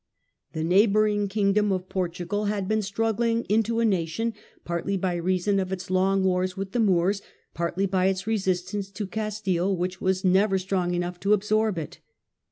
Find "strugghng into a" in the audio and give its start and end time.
2.79-3.85